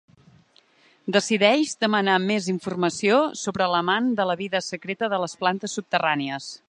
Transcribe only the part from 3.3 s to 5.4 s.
sobre l'amant de la vida secreta de les